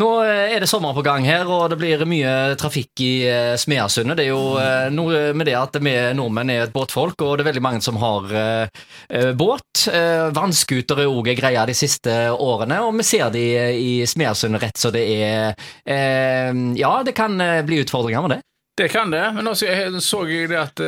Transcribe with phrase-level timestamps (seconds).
[0.00, 3.54] Nå eh, er det sommer på gang her, og det blir mye trafikk i eh,
[3.60, 4.16] Smeasundet.
[4.16, 7.44] Det er jo eh, noe med det at vi nordmenn er et båtfolk, og det
[7.44, 8.30] er veldig mange som har
[9.36, 9.82] båt.
[10.36, 13.42] Vannskuter er òg ei greie de siste årene, og vi ser de
[13.76, 15.54] i Smeasundet rett så det er
[16.78, 17.36] Ja, det kan
[17.66, 18.40] bli utfordringer med det.
[18.78, 20.82] Det kan det, men nå så jeg det at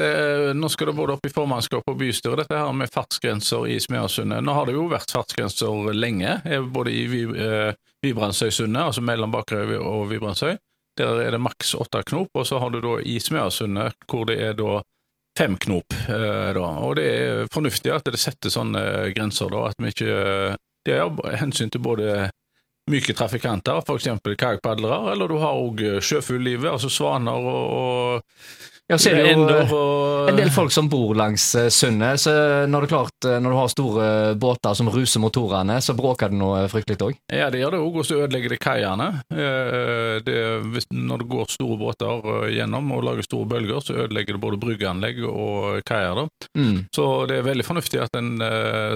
[0.56, 4.44] nå skal det både opp i formannskap og bystyre, dette her med fartsgrenser i Smeasundet.
[4.44, 6.38] Nå har det jo vært fartsgrenser lenge,
[6.72, 7.72] både i eh,
[8.02, 10.56] Vibrandsøysundet, altså mellom Bakerøy og Vibrandsøy.
[10.98, 14.52] Der er det maks åtte knop, og så har du da i hvor det er
[14.58, 14.82] da
[15.38, 15.94] fem knop.
[16.08, 16.66] Eh, da.
[16.84, 21.36] Og det er fornuftig at det setter sånne grenser, da, at vi ikke Det er
[21.38, 22.30] hensyn til både
[22.90, 24.08] myke trafikanter, f.eks.
[24.34, 28.61] kajakkpadlere, eller du har òg sjøfugllivet, altså svaner og, og
[28.92, 32.32] Ja, så er det jo eh, en del folk som bor langs eh, sundet, så
[32.68, 34.08] når det er klart, eh, når du har store
[34.40, 37.16] båter som ruser motorene, så bråker det noe fryktelig òg.
[37.32, 39.08] Ja, det gjør det òg, og så ødelegger det kaiene.
[39.32, 40.30] Eh,
[40.92, 45.22] Når det går store båter gjennom og lager store bølger, så ødelegger det både bryggeanlegg
[45.28, 46.26] og kaier.
[46.58, 46.84] Mm.
[46.94, 48.34] Så det er veldig fornuftig at en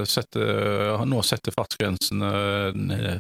[0.07, 3.19] setter, nå setter fartsgrensen eh,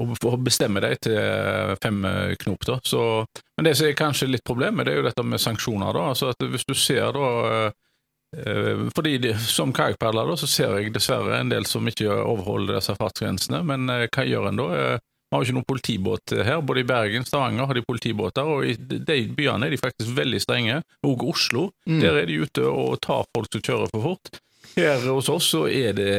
[0.00, 2.64] og og bestemmer dem til fem eh, knop.
[2.64, 2.78] da.
[2.84, 3.26] Så,
[3.58, 5.92] men det som er kanskje litt problemet, det er jo dette med sanksjoner.
[5.92, 6.06] da.
[6.14, 7.70] Altså at Hvis du ser da eh,
[8.36, 12.94] eh, fordi de, Som kajakkpadler så ser jeg dessverre en del som ikke overholder disse
[12.96, 14.68] fartsgrensene, men eh, hva gjør en da?
[14.82, 14.98] Eh,
[15.32, 16.58] Vi har jo ikke noen politibåt her.
[16.60, 20.40] Både i Bergen Stavanger har de politibåter, og i de byene er de faktisk veldig
[20.44, 20.82] strenge.
[21.08, 22.00] Og Oslo, Mm.
[22.02, 24.28] der er de ute og tar folk som kjører for fort.
[24.74, 26.12] Her hos oss så er det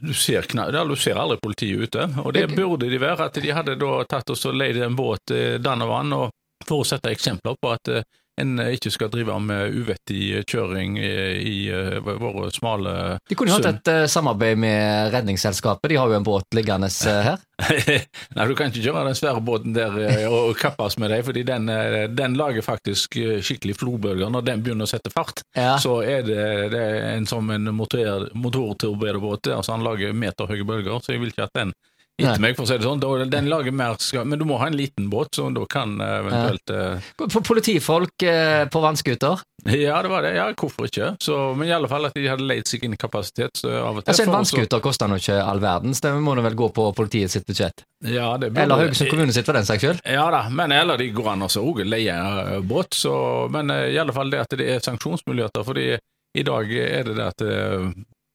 [0.00, 0.46] Du ser,
[0.88, 3.26] du ser aldri politiet ute, og det burde de være.
[3.26, 6.30] At de hadde da tatt oss og leid en båt eh, dann og
[6.62, 8.04] for å sette eksempler på at eh,
[8.42, 12.94] en ikke skal drive med uvettig kjøring i, i eh, våre smale
[13.28, 16.90] De kunne jo hatt et eh, samarbeid med Redningsselskapet, de har jo en båt liggende
[16.90, 17.40] eh, her.
[18.36, 21.24] Nei, du kan ikke kjøre den svære båten der eh, og, og kappes med deg,
[21.26, 25.44] fordi den, eh, den lager faktisk eh, skikkelig flobølger når den begynner å sette fart.
[25.56, 25.76] Ja.
[25.82, 26.42] Så er det,
[26.74, 31.48] det er en som en motor, altså han lager meterhøye bølger, så jeg vil ikke
[31.48, 31.74] at den
[32.20, 33.00] etter meg, for å si det sånn.
[33.32, 36.18] Den lager mer, skade, men du må ha en liten båt, så da kan eh,
[36.20, 39.40] eventuelt eh, For politifolk eh, på vannskuter.
[39.64, 40.34] Ja, det var det.
[40.34, 41.12] Ja, hvorfor ikke?
[41.22, 44.02] Så, men i alle fall at de hadde leid seg inn kapasitet så av og
[44.04, 44.10] til.
[44.12, 47.30] Altså En vannskuter koster nå ikke all verdens, det må nå vel gå på politiet
[47.32, 47.84] sitt budsjett.
[48.04, 50.00] Ja, det burde- Eller Haugesund kommune sitt, for den saks skyld.
[50.04, 51.50] Ja da, men eller de går an å
[51.86, 53.14] leie eh, båt, så,
[53.54, 55.92] men eh, i alle fall det at det er sanksjonsmuligheter, fordi
[56.34, 57.86] i dag er det det at eh,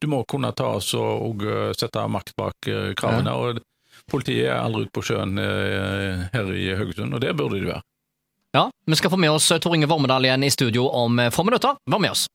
[0.02, 2.96] du må kunne ta oss og, og eh, sette makt bak kravene.
[3.00, 3.64] kravene, og
[4.12, 7.84] politiet er aldri ute på sjøen eh, her i Haugesund, og det burde de være.
[8.56, 11.44] Ja, Vi skal få med oss Tor Inge Vormedal igjen i studio om eh, få
[11.44, 11.76] minutter.
[11.90, 12.28] Vær med oss.